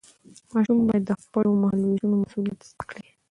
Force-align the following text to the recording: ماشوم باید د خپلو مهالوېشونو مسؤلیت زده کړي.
ماشوم 0.53 0.79
باید 0.87 1.03
د 1.09 1.11
خپلو 1.21 1.49
مهالوېشونو 1.61 2.15
مسؤلیت 2.23 2.59
زده 2.67 2.83
کړي. 2.89 3.05